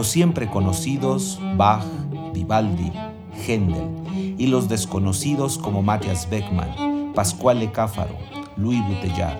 [0.00, 1.84] Los siempre conocidos Bach,
[2.32, 2.90] Vivaldi,
[3.46, 8.16] Händel y los desconocidos como Matthias Beckmann, Pascual Cáfaro,
[8.56, 9.38] Louis Bouteillard.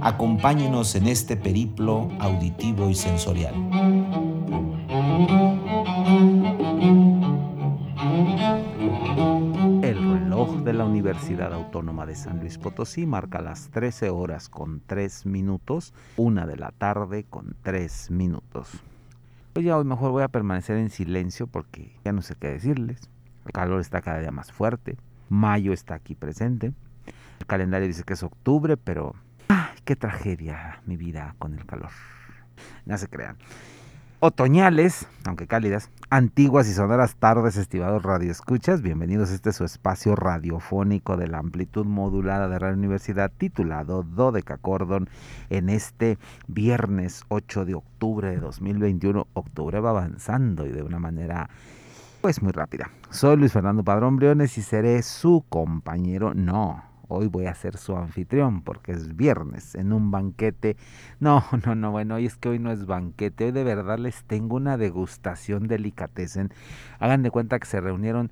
[0.00, 3.52] Acompáñenos en este periplo auditivo y sensorial.
[9.82, 14.80] El reloj de la Universidad Autónoma de San Luis Potosí marca las 13 horas con
[14.86, 18.82] 3 minutos, una de la tarde con 3 minutos.
[19.60, 23.10] Pues ya hoy mejor voy a permanecer en silencio porque ya no sé qué decirles.
[23.44, 24.96] El calor está cada día más fuerte.
[25.28, 26.72] Mayo está aquí presente.
[27.40, 29.14] El calendario dice que es octubre, pero
[29.48, 31.90] ¡ay, qué tragedia mi vida con el calor!
[32.86, 33.36] No se crean
[34.20, 38.82] otoñales, aunque cálidas, antiguas y sonoras tardes, estimados radioescuchas.
[38.82, 44.58] Bienvenidos a este su espacio radiofónico de la amplitud modulada de Radio Universidad titulado Dodeca
[44.58, 45.08] Cordon
[45.48, 49.26] en este viernes 8 de octubre de 2021.
[49.32, 51.48] Octubre va avanzando y de una manera
[52.20, 52.90] pues muy rápida.
[53.08, 57.96] Soy Luis Fernando Padrón Briones y seré su compañero, no, hoy voy a ser su
[57.96, 60.76] anfitrión porque es viernes en un banquete.
[61.20, 64.24] No, no, no, bueno, hoy es que hoy no es banquete, hoy de verdad les
[64.24, 66.50] tengo una degustación delicatessen.
[66.98, 68.30] Hagan de cuenta que se reunieron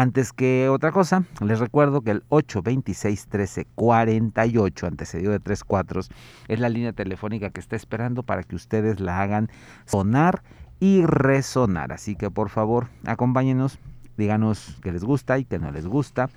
[0.00, 6.00] antes que otra cosa, les recuerdo que el 826 13 48 antecedido de 34
[6.48, 9.50] es la línea telefónica que está esperando para que ustedes la hagan
[9.84, 10.42] sonar
[10.78, 11.92] y resonar.
[11.92, 13.78] Así que por favor, acompáñenos,
[14.20, 16.28] díganos que les gusta y que no les gusta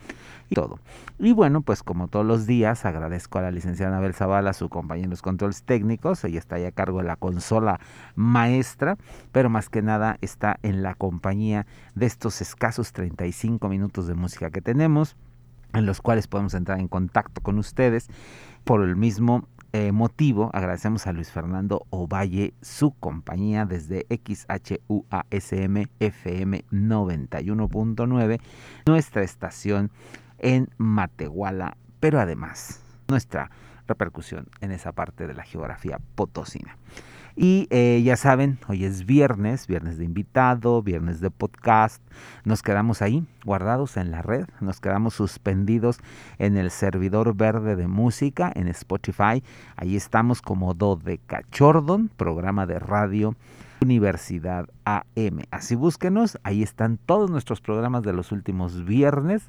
[0.50, 0.80] y todo.
[1.20, 5.06] Y bueno, pues como todos los días, agradezco a la licenciada Anabel Zavala, su compañero
[5.06, 6.24] en los controles técnicos.
[6.24, 7.80] Ella está ahí a cargo de la consola
[8.16, 8.98] maestra,
[9.32, 14.50] pero más que nada está en la compañía de estos escasos 35 minutos de música
[14.50, 15.16] que tenemos
[15.74, 18.08] en los cuales podemos entrar en contacto con ustedes.
[18.64, 26.66] Por el mismo eh, motivo, agradecemos a Luis Fernando Ovalle su compañía desde XHUASM FM
[26.72, 28.40] 91.9,
[28.86, 29.90] nuestra estación
[30.38, 33.50] en Matehuala, pero además nuestra
[33.88, 36.78] repercusión en esa parte de la geografía potosina.
[37.36, 42.00] Y eh, ya saben, hoy es viernes, viernes de invitado, viernes de podcast.
[42.46, 45.98] Nos quedamos ahí, guardados en la red, nos quedamos suspendidos
[46.38, 49.44] en el servidor verde de música en Spotify.
[49.76, 53.36] Ahí estamos como Do de Cachordon, programa de radio
[53.82, 55.42] Universidad AM.
[55.50, 59.44] Así búsquenos, ahí están todos nuestros programas de los últimos viernes.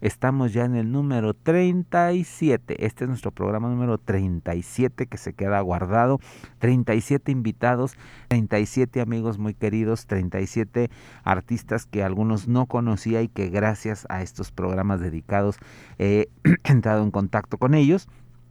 [0.00, 2.86] Estamos ya en el número 37.
[2.86, 6.20] Este es nuestro programa número 37 que se queda guardado.
[6.60, 7.96] 37 invitados,
[8.28, 10.90] 37 amigos muy queridos, 37
[11.24, 15.58] artistas que algunos no conocía y que gracias a estos programas dedicados
[15.98, 16.28] he
[16.64, 18.08] entrado en contacto con ellos.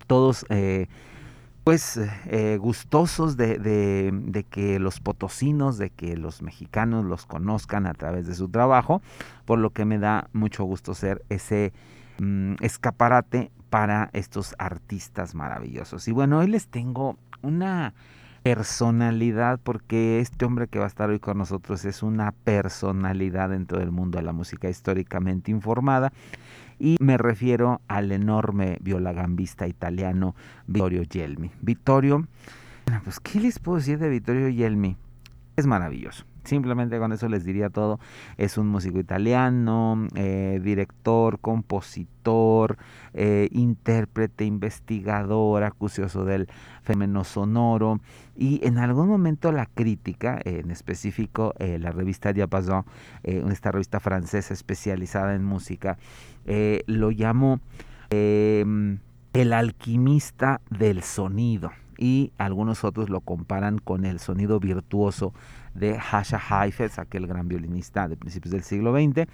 [0.07, 0.45] Todos...
[0.49, 0.87] Eh,
[1.67, 7.93] pues eh, gustosos de, de, que los potosinos, de que los mexicanos los conozcan a
[7.93, 9.01] través de su trabajo,
[9.43, 11.73] por lo que me da mucho gusto ser ese
[12.19, 16.07] mm, escaparate para estos artistas maravillosos.
[16.07, 17.93] Y bueno, hoy les tengo una
[18.43, 23.79] personalidad, porque este hombre que va a estar hoy con nosotros es una personalidad dentro
[23.79, 26.13] del mundo de la música históricamente informada
[26.79, 30.35] y me refiero al enorme violagambista italiano
[30.67, 31.51] Vittorio Gelmi.
[31.61, 32.27] Vittorio,
[33.03, 34.97] pues ¿qué les puedo decir de Vittorio Gelmi?
[35.55, 36.25] Es maravilloso.
[36.47, 37.99] Simplemente con eso les diría todo.
[38.37, 42.77] Es un músico italiano, eh, director, compositor,
[43.13, 46.47] eh, intérprete, investigador, acucioso del
[46.83, 47.99] fenómeno sonoro.
[48.33, 52.85] Y en algún momento la crítica, en específico eh, la revista Diapason,
[53.23, 55.97] esta revista francesa especializada en música,
[56.85, 57.59] lo llamó
[58.09, 58.99] em,
[59.33, 65.33] el alquimista del sonido y algunos otros lo comparan con el sonido virtuoso
[65.77, 69.27] de Hasha Heifetz, aquel gran violinista de principios del siglo XX.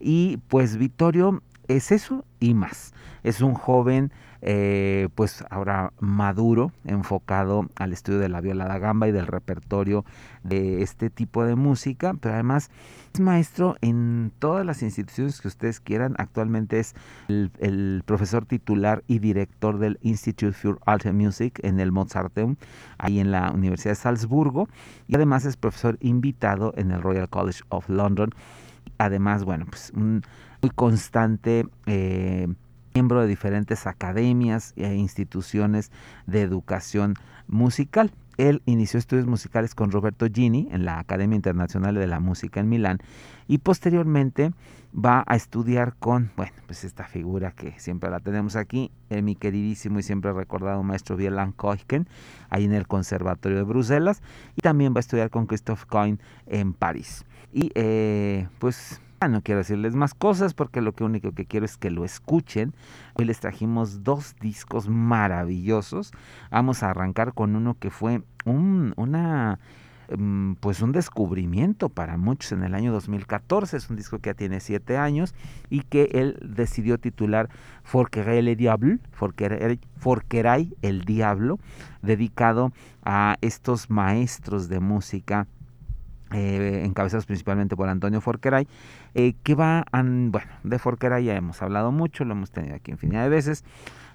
[0.00, 2.94] Y pues Vittorio es eso y más.
[3.22, 4.12] Es un joven,
[4.48, 10.04] eh, pues ahora maduro, enfocado al estudio de la viola da gamba y del repertorio
[10.44, 12.70] de este tipo de música, pero además
[13.12, 16.14] es maestro en todas las instituciones que ustedes quieran.
[16.18, 16.94] Actualmente es
[17.26, 22.54] el, profesor titular y director del Institute for Alte Music en el Mozarteum,
[22.98, 24.68] ahí en la Universidad de Salzburgo,
[25.08, 28.30] y además es profesor invitado en el Royal College of London.
[28.98, 30.22] Además, bueno, pues un
[30.62, 32.46] muy constante eh,
[32.96, 35.92] miembro de diferentes academias e instituciones
[36.26, 37.12] de educación
[37.46, 38.10] musical.
[38.38, 42.70] Él inició estudios musicales con Roberto Gini en la Academia Internacional de la Música en
[42.70, 43.00] Milán
[43.48, 44.52] y posteriormente
[44.94, 49.34] va a estudiar con, bueno, pues esta figura que siempre la tenemos aquí, eh, mi
[49.36, 52.08] queridísimo y siempre recordado maestro Bielan Koiken,
[52.48, 54.22] ahí en el Conservatorio de Bruselas,
[54.56, 57.26] y también va a estudiar con Christophe Coin en París.
[57.52, 61.64] Y eh, pues Ah, no quiero decirles más cosas porque lo que único que quiero
[61.64, 62.74] es que lo escuchen.
[63.14, 66.12] Hoy les trajimos dos discos maravillosos.
[66.50, 69.58] Vamos a arrancar con uno que fue un, una
[70.14, 73.78] mm, pues un descubrimiento para muchos en el año 2014.
[73.78, 75.34] Es un disco que ya tiene siete años
[75.70, 77.48] y que él decidió titular
[77.84, 81.58] Forqueray le Diable, Forqueray el Diablo,
[82.02, 82.70] dedicado
[83.02, 85.46] a estos maestros de música
[86.32, 88.66] eh, encabezados principalmente por Antonio Forqueray,
[89.14, 93.22] eh, que va, bueno, de Forqueray ya hemos hablado mucho, lo hemos tenido aquí infinidad
[93.22, 93.64] de veces.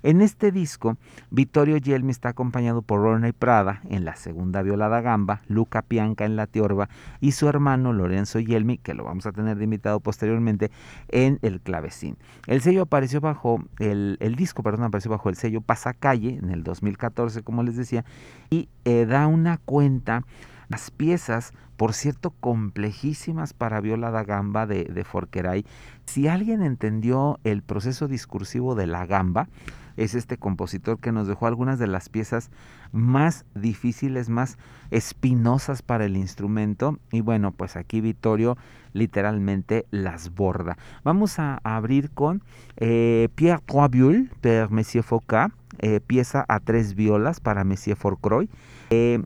[0.04, 0.98] En este disco,
[1.30, 6.36] Vittorio Yelmi está acompañado por Ronnie Prada en la segunda violada gamba, Luca Pianca en
[6.36, 10.72] la tiorba y su hermano Lorenzo Yelmi, que lo vamos a tener de invitado posteriormente,
[11.10, 12.18] en el clavecín.
[12.48, 17.44] El sello apareció bajo, el, disco, perdón, apareció bajo el sello Pasacalle en el 2014,
[17.44, 18.04] como les decía,
[18.50, 20.24] y eh, da una cuenta
[20.72, 25.66] las piezas, por cierto, complejísimas para viola da gamba de, Forqueray.
[26.06, 29.50] Si alguien entendió el proceso discursivo de la gamba,
[29.98, 32.52] es este compositor que nos dejó algunas de las piezas
[32.94, 34.58] más difíciles, más
[34.92, 36.98] espinosas para el instrumento.
[37.12, 38.58] Y bueno, pues aquí Vittorio
[38.94, 40.78] literalmente las borda.
[41.04, 42.44] Vamos a abrir con
[42.78, 48.50] eh, Pierre Trois per Monsieur Foucault, eh, pieza a tres violas para Monsieur Forcroy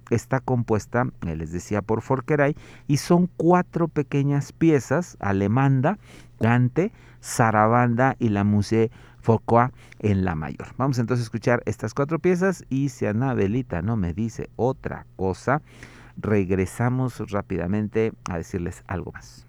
[0.09, 2.55] está compuesta, eh, les decía, por Forqueray
[2.87, 5.97] y son cuatro pequeñas piezas, Alemanda,
[6.39, 10.67] Gante, Sarabanda y la Musée Foucault en la mayor.
[10.77, 15.61] Vamos entonces a escuchar estas cuatro piezas y si Anabelita no me dice otra cosa,
[16.17, 19.44] regresamos rápidamente a decirles algo más.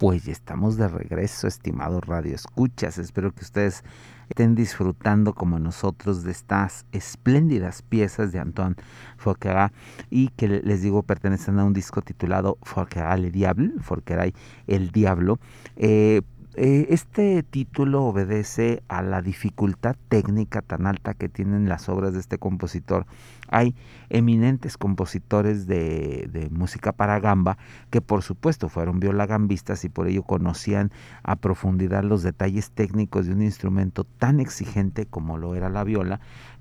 [0.00, 2.96] Pues ya estamos de regreso, estimados Radio Escuchas.
[2.96, 3.84] Espero que ustedes
[4.30, 8.76] estén disfrutando como nosotros de estas espléndidas piezas de Antoine
[9.18, 9.74] Forquerat
[10.08, 14.34] y que les digo pertenecen a un disco titulado Forquerat le Diable, Forquerat
[14.66, 15.38] el Diablo.
[15.76, 16.22] Eh,
[16.56, 22.38] este título obedece a la dificultad técnica tan alta que tienen las obras de este
[22.38, 23.06] compositor.
[23.48, 23.74] Hay
[24.08, 27.56] eminentes compositores de, de música para gamba
[27.90, 30.90] que por supuesto fueron violagambistas y por ello conocían
[31.22, 36.20] a profundidad los detalles técnicos de un instrumento tan exigente como lo era la viola,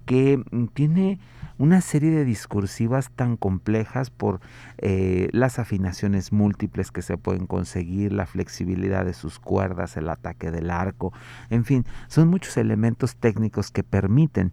[0.10, 1.20] que mm, tiene
[1.60, 4.40] una serie de discursivas tan complejas por
[4.80, 10.50] eh, las afinaciones múltiples que se pueden conseguir, la flexibilidad de sus cuerdas, el ataque
[10.50, 11.14] del arco,
[11.52, 14.52] en fin, son muchos elementos técnicos que permiten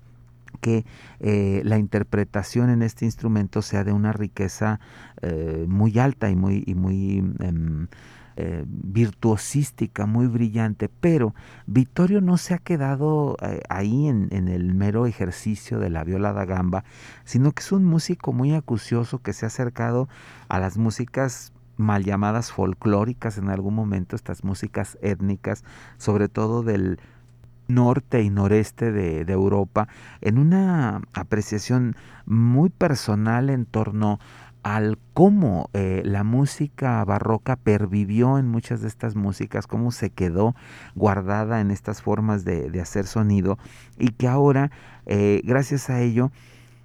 [0.61, 0.85] que
[1.21, 4.79] eh, la interpretación en este instrumento sea de una riqueza
[5.23, 7.88] eh, muy alta y muy, y muy em,
[8.38, 11.35] eh, virtuosística, muy brillante, pero
[11.66, 16.44] Vittorio no se ha quedado eh, ahí en, el mero ejercicio de la viola da
[16.44, 16.85] gamba,
[17.25, 20.11] sino que es un músico muy acucioso que se ha acercado
[20.51, 25.64] a las músicas mal llamadas folclóricas en algún momento, estas músicas étnicas,
[25.96, 27.01] sobre todo del
[27.68, 29.88] norte y noreste de, de, Europa,
[30.20, 31.96] en una apreciación
[32.27, 34.18] muy personal en torno
[34.66, 40.57] al cómo eh, la música barroca pervivió en muchas de estas músicas, cómo se quedó
[40.96, 43.59] guardada en estas formas de, hacer sonido
[43.96, 44.72] y que ahora,
[45.07, 46.33] eh, gracias a ello,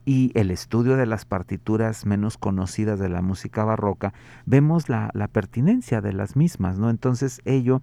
[0.06, 4.13] y el estudio de las partituras menos conocidas de la música barroca,
[4.46, 6.91] vemos la, la pertinencia de las mismas, ¿no?
[6.91, 7.82] Entonces ello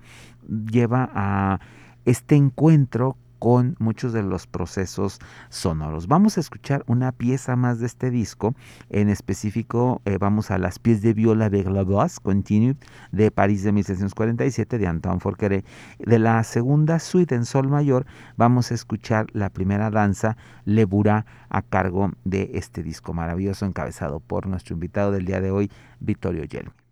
[0.49, 1.59] lleva a
[2.05, 6.07] este encuentro con muchos de los procesos sonoros.
[6.07, 8.55] Vamos a escuchar una pieza más de este disco,
[8.91, 12.77] en específico eh, vamos a las piezas de viola de la voix continue
[13.13, 15.65] de París de 1747 de Antoine Forqueret.
[15.99, 21.27] De la segunda suite en sol mayor vamos a escuchar la primera danza Le Bourra
[21.49, 25.71] a cargo de este disco maravilloso encabezado por nuestro invitado del día de hoy,
[26.01, 26.88] Vittorio Gelmi.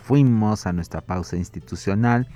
[0.00, 2.28] Fuimos a nuestra pausa institucional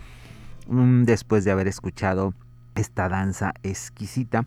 [0.68, 2.34] mm, después de haber escuchado
[2.74, 4.46] esta danza exquisita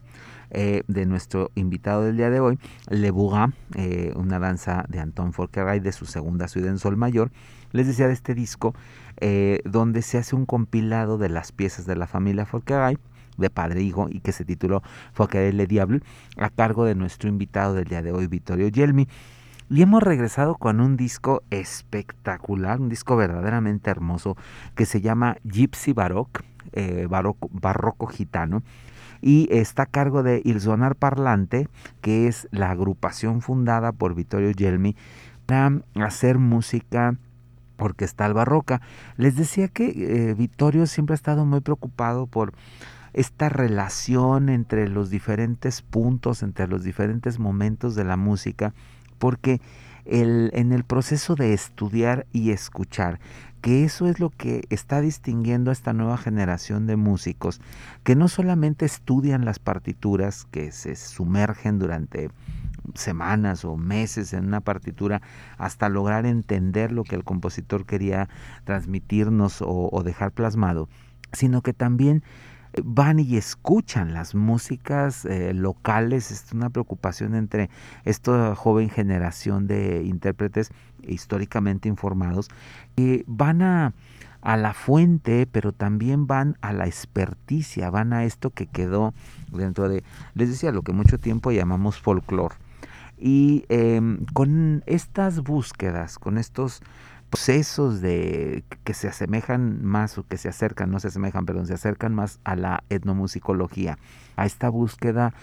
[0.52, 2.58] eh, de nuestro invitado del día de hoy,
[2.90, 7.32] Le Bouga, eh, una danza de Anton Forqueray de su segunda ciudad en Sol Mayor.
[7.72, 8.74] Les decía de este disco
[9.18, 12.98] eh, donde se hace un compilado de las piezas de la familia Forqueray
[13.38, 14.82] de padre e hijo y que se tituló
[15.14, 16.02] Forqueray Le Diable
[16.38, 19.08] a cargo de nuestro invitado del día de hoy, Vittorio Yelmi.
[19.70, 24.36] Y hemos regresado con un disco espectacular, un disco verdaderamente hermoso
[24.74, 26.42] que se llama Gypsy Baroque,
[27.08, 28.64] barroco, barroco gitano
[29.22, 31.68] y está a cargo de Il Sonar Parlante,
[32.02, 34.96] que es la agrupación fundada por Vittorio Gelmi
[35.46, 37.16] para hacer música
[37.78, 38.82] orquestal barroca.
[39.18, 42.54] Les decía que eh, Vittorio siempre ha estado muy preocupado por
[43.14, 48.74] esta relación entre los diferentes puntos, entre los diferentes momentos de la música,
[49.20, 49.62] porque
[50.06, 53.20] el, en el proceso de estudiar y escuchar
[53.62, 57.60] que eso es lo que está distinguiendo a esta nueva generación de músicos,
[58.04, 62.30] que no solamente estudian las partituras, que se sumergen durante
[62.96, 65.22] semanas o meses en una partitura
[65.58, 68.30] hasta lograr entender lo que el compositor quería
[68.64, 70.88] transmitirnos o, dejar plasmado,
[71.34, 72.24] sino que también
[72.84, 76.32] van y escuchan las músicas eh, locales.
[76.32, 77.70] Es una preocupación entre
[78.06, 80.72] esta joven generación de intérpretes
[81.08, 82.50] históricamente informados
[82.96, 83.94] que van a,
[84.42, 89.14] a la fuente, pero también van a la experticia, van a esto que quedó
[89.52, 90.04] dentro de,
[90.34, 92.56] les decía, lo que mucho tiempo llamamos folclore.
[93.18, 96.82] Y em, con estas búsquedas, con estos
[97.30, 101.74] procesos de que se asemejan más o que se acercan, no se asemejan, perdón, se
[101.74, 103.98] acercan más a la etnomusicología,
[104.36, 105.34] a esta búsqueda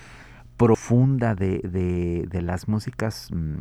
[0.56, 1.60] profunda de,
[2.28, 3.56] de, las músicas mm,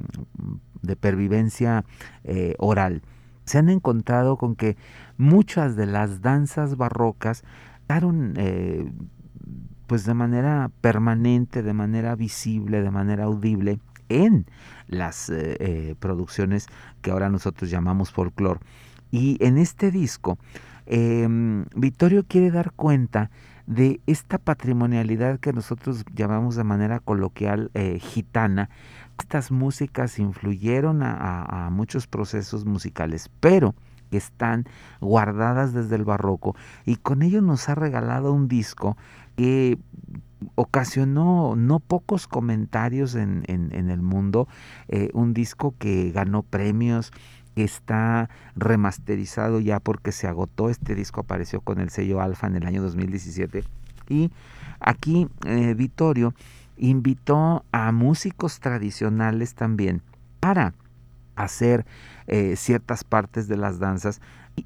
[0.81, 1.85] de pervivencia
[2.23, 3.01] eh, oral.
[3.43, 4.75] Se han encontrado con que
[5.17, 7.43] muchas de las danzas barrocas
[7.87, 8.91] quedaron eh,
[9.87, 14.45] pues de manera permanente, de manera visible, de manera audible en
[14.87, 16.67] las eh, eh, producciones
[17.01, 18.59] que ahora nosotros llamamos folclore.
[19.11, 20.37] Y en este disco,
[20.85, 23.31] em, Vittorio quiere dar cuenta
[23.65, 28.69] de esta patrimonialidad que nosotros llamamos de manera coloquial eh, gitana.
[29.17, 33.73] Estas músicas influyeron a, a muchos procesos musicales, pero
[34.11, 34.65] están
[35.01, 38.97] guardadas desde el barroco y con ello nos ha regalado un disco
[39.35, 39.77] que
[40.55, 44.47] ocasionó no pocos comentarios en, en, el mundo,
[44.87, 47.11] eh, un disco que ganó premios,
[47.55, 52.55] que está remasterizado ya porque se agotó, este disco apareció con el sello Alfa en
[52.57, 53.63] el año 2017
[54.09, 54.31] y
[54.79, 56.33] aquí eh, Vittorio
[56.77, 60.01] invitó a músicos tradicionales también
[60.39, 60.73] para
[61.35, 61.85] hacer
[62.27, 64.21] eh, ciertas partes de las danzas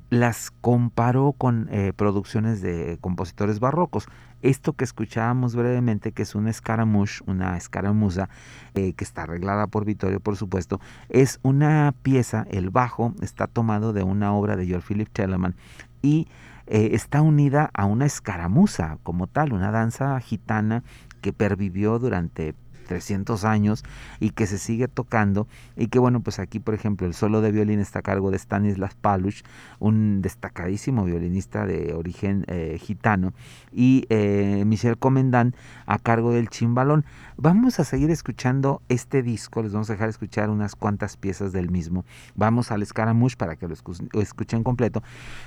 [0.10, 4.08] las comparó con producciones de compositores barrocos.
[4.41, 8.30] Esto que escuchábamos brevemente, que es una escaramuche, una escaramuza,
[8.73, 13.91] eh, que está arreglada por Vittorio, por supuesto, es una pieza, el bajo está tomado
[13.91, 15.56] de una obra de George Philip Telemann
[16.02, 16.28] y
[16.67, 20.84] eh, está unida a una escaramuza como tal, una danza gitana
[21.19, 22.56] que pervivió durante
[22.89, 23.84] 300 años
[24.19, 25.47] y que se sigue tocando
[25.78, 28.39] y que bueno, pues aquí por ejemplo el solo de violín está a cargo de
[28.39, 29.43] Stanislas Paluch,
[29.78, 33.32] un destacadísimo violinista de origen eh, gitano
[33.71, 37.06] y eh, Michel Comendant a cargo del chimbalón.
[37.38, 41.69] Vamos a seguir escuchando este disco, les vamos a dejar escuchar unas cuantas piezas del
[41.69, 42.06] mismo.
[42.34, 43.75] Vamos al Scaramouche para que lo
[44.21, 45.04] escuchen completo.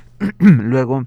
[0.39, 1.07] Luego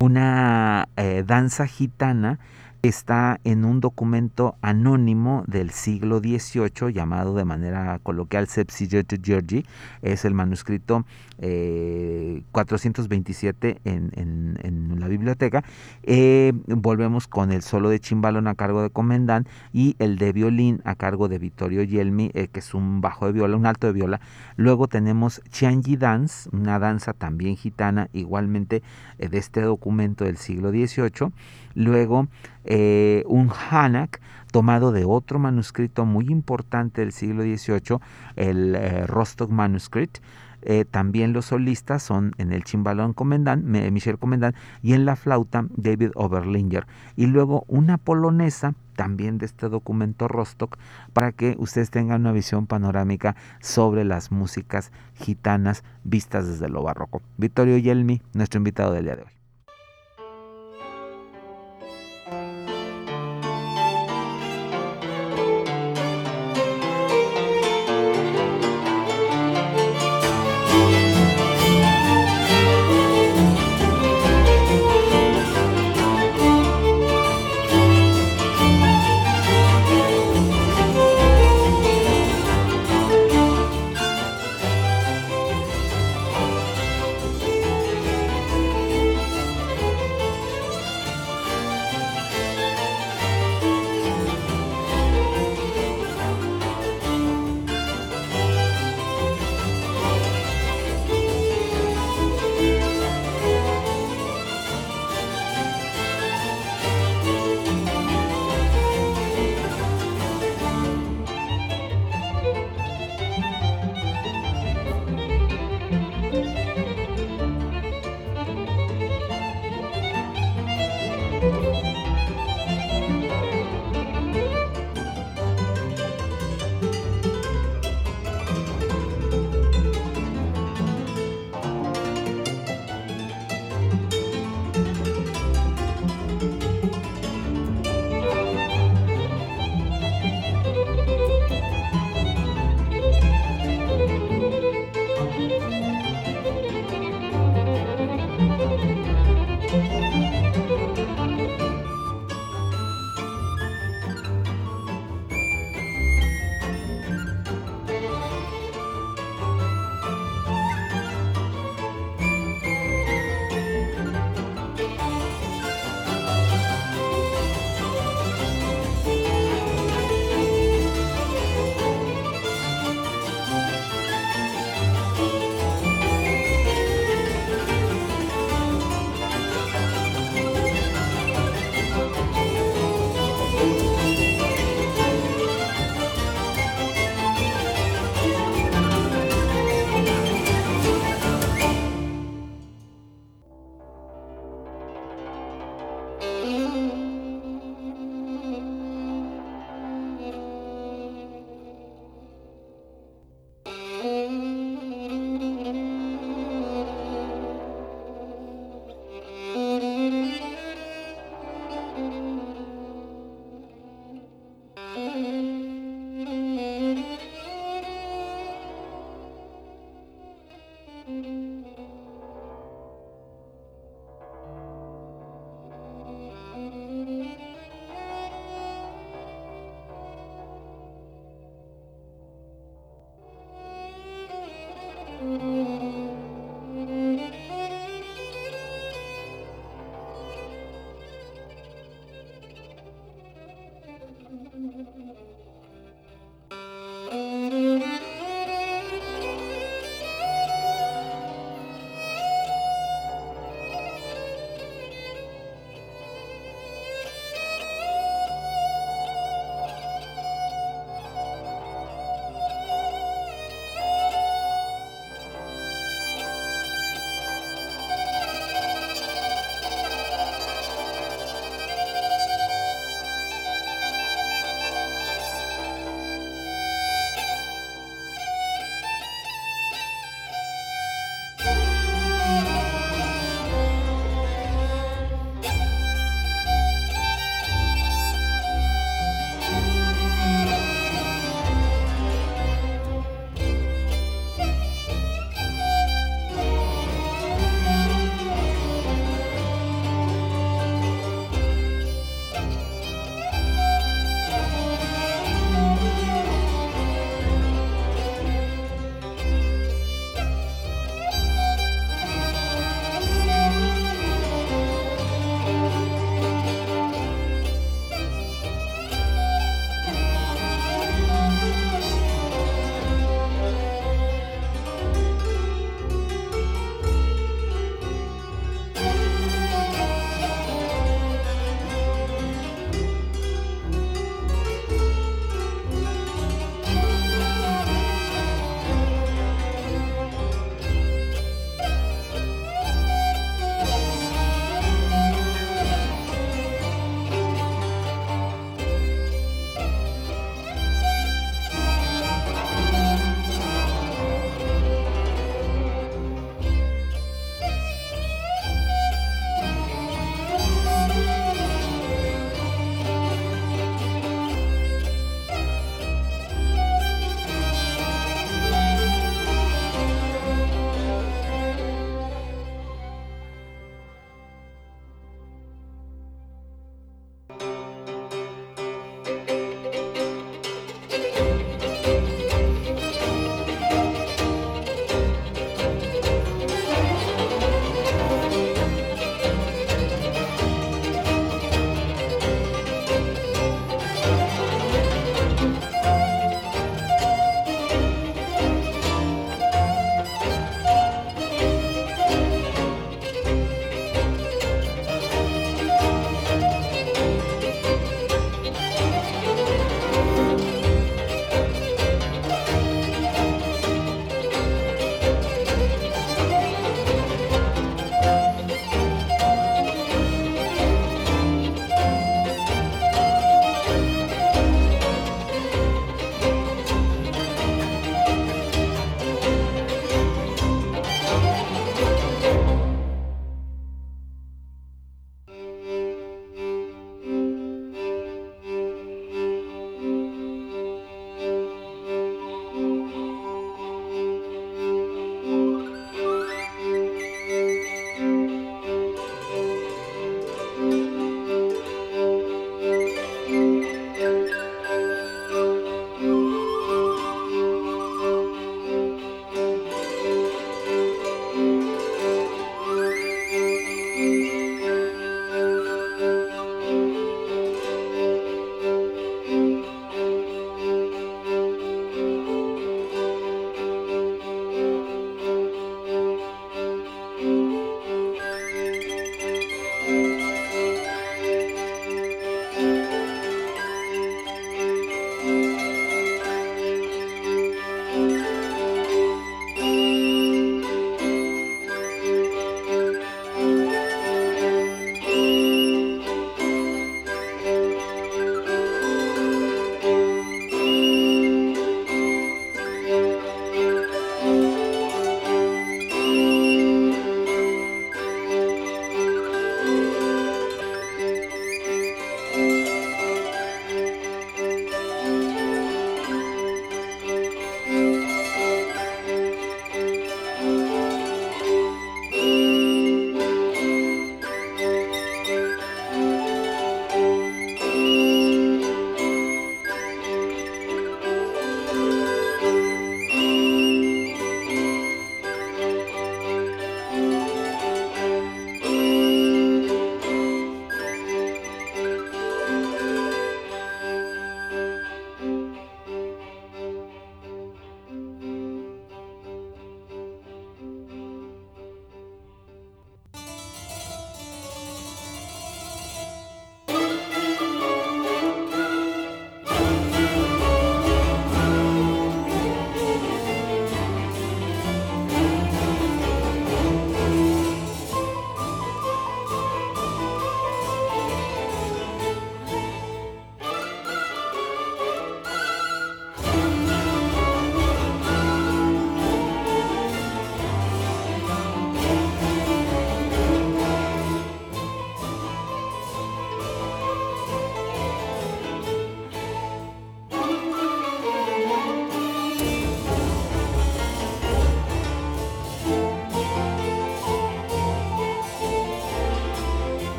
[0.00, 2.38] una eh, danza gitana
[2.82, 9.64] está en un documento anónimo del siglo XVIII llamado de manera coloquial Sepsigeto Georgi,
[10.02, 11.04] es el manuscrito
[11.38, 15.62] 427 eh, en, la biblioteca.
[16.02, 20.80] Eh, volvemos con el solo de chimbalón a cargo de Comendán y el de violín
[20.84, 23.92] a cargo de Vittorio Yelmi, eh, que es un bajo de viola, un alto de
[23.92, 24.20] viola.
[24.56, 28.82] Luego tenemos Chiangi Dance, una danza también gitana, igualmente
[29.18, 31.32] de este documento del siglo XVIII.
[31.78, 32.26] Luego
[32.64, 38.00] eh, un Hanak tomado de otro manuscrito muy importante del siglo XVIII,
[38.34, 40.18] el eh, Rostock Manuscript.
[40.62, 45.66] Eh, también los solistas son en el chimbalón Comendant, Michel Comendant, y en la flauta
[45.76, 46.88] David Oberlinger.
[47.14, 50.78] Y luego una polonesa también de este documento Rostock
[51.12, 57.22] para que ustedes tengan una visión panorámica sobre las músicas gitanas vistas desde lo barroco.
[57.36, 59.37] Vittorio Yelmi, nuestro invitado del día de hoy.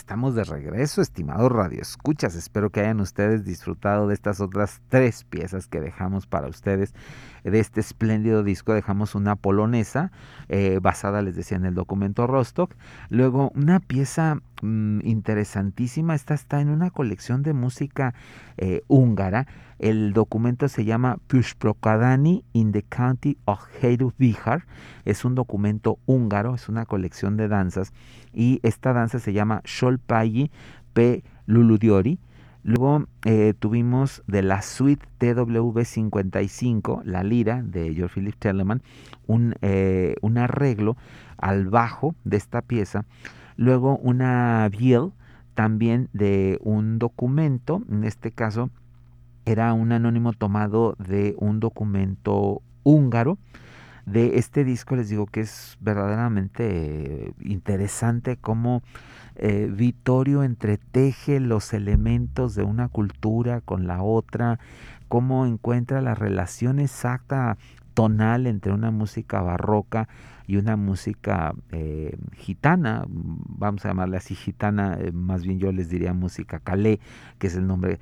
[0.00, 2.34] Estamos de regreso, estimados radioescuchas.
[2.34, 6.94] Espero que hayan ustedes disfrutado de estas otras tres piezas que dejamos para ustedes
[7.44, 8.72] de este espléndido disco.
[8.72, 10.10] Dejamos una polonesa
[10.48, 12.74] eh, basada, les decía, en el documento Rostock.
[13.10, 16.14] Luego una pieza mm, interesantísima.
[16.14, 18.14] Esta está en una colección de música
[18.56, 19.46] eh, húngara.
[19.78, 23.66] El documento se llama Pushprokadani in the County of
[24.18, 24.66] Bihar.
[25.04, 27.92] Es un documento húngaro, es una colección de danzas
[28.32, 30.50] y esta danza se llama Sholpayi
[30.92, 31.24] P.
[31.46, 32.18] Luludiori.
[32.62, 38.82] Luego eh, tuvimos de la suite TW55, La Lira, de George Philip Telemann,
[39.26, 40.96] un, eh, un arreglo
[41.38, 43.06] al bajo de esta pieza.
[43.60, 45.12] Luego una Biel,
[45.52, 48.70] también de un documento, en este caso
[49.44, 53.36] era un anónimo tomado de un documento húngaro.
[54.06, 58.82] De este disco les digo que es verdaderamente interesante cómo
[59.36, 64.58] eh, Vittorio entreteje los elementos de una cultura con la otra,
[65.08, 67.58] cómo encuentra la relación exacta
[68.06, 70.08] entre una música barroca
[70.46, 75.90] y una música eh, gitana, vamos a llamarla así gitana, eh, más bien yo les
[75.90, 76.98] diría música calé,
[77.38, 77.98] que es el nombre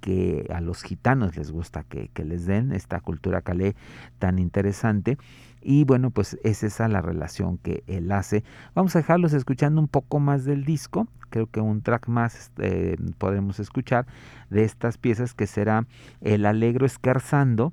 [0.00, 3.76] que a los gitanos les gusta que, les den, esta cultura calé
[4.18, 5.18] tan interesante.
[5.60, 8.42] Y bueno, pues es esa la relación que él hace.
[8.74, 11.06] Vamos a dejarlos escuchando un poco más del disco.
[11.30, 14.06] Creo que un track más este, podremos escuchar
[14.50, 15.86] de estas piezas que será
[16.20, 17.72] El Alegro Escarzando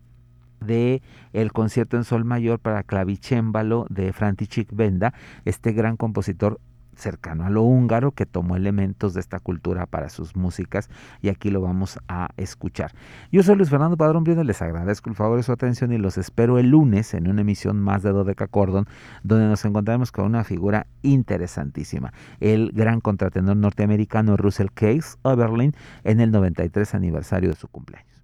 [0.60, 1.01] de
[1.34, 5.14] el concierto en sol mayor para clavicémbalo de František Benda,
[5.45, 6.60] este gran compositor
[6.99, 10.89] cercano a lo húngaro que tomó elementos de esta cultura para sus músicas
[11.22, 12.91] y aquí lo vamos a escuchar.
[13.32, 16.18] Yo soy Luis Fernando Padrón Briones, les agradezco el favor de su atención y los
[16.18, 18.86] espero el lunes en una emisión más de Dodeca Cordon
[19.24, 26.20] donde nos encontraremos con una figura interesantísima, el gran contratenor norteamericano Russell Case Oberlin en
[26.20, 28.18] el 93 aniversario de su cumpleaños.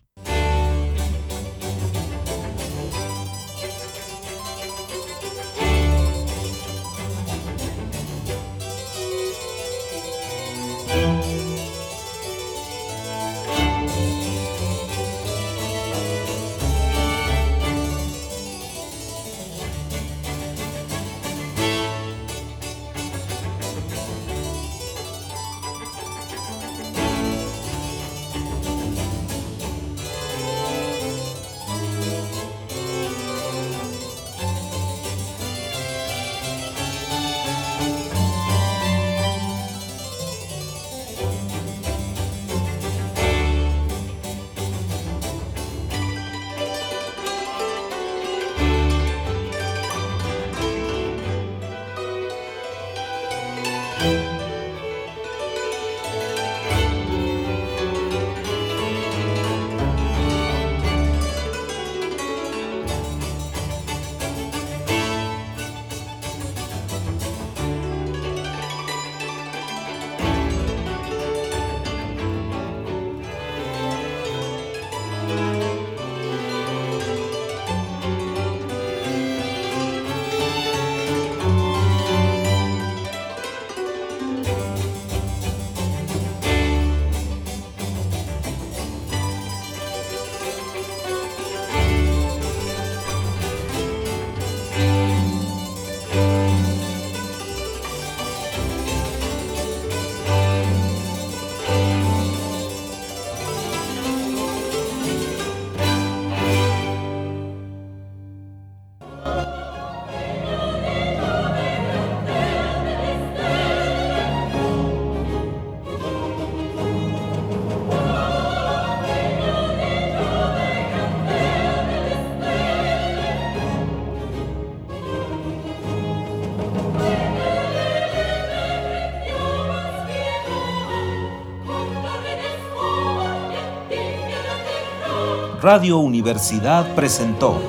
[135.65, 137.59] Radio Universidad presentó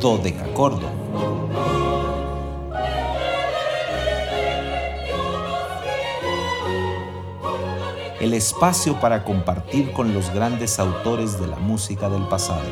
[0.00, 0.88] Dodecacordo.
[8.20, 12.62] El espacio para compartir con los grandes autores de la música del pasado.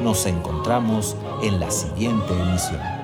[0.00, 2.95] Nos encontramos en la siguiente emisión.